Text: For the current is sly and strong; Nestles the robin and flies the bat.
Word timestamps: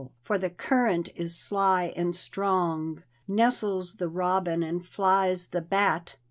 For 0.23 0.39
the 0.39 0.49
current 0.49 1.09
is 1.15 1.35
sly 1.37 1.93
and 1.95 2.15
strong; 2.15 3.03
Nestles 3.27 3.97
the 3.97 4.09
robin 4.09 4.63
and 4.63 4.83
flies 4.83 5.49
the 5.49 5.61
bat. 5.61 6.15